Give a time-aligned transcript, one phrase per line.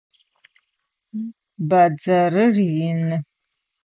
[1.69, 2.55] Бадзэрыр
[2.87, 3.15] ины.